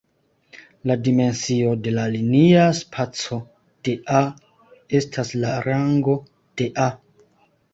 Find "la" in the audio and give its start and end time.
0.91-0.95, 1.97-2.05, 5.45-5.55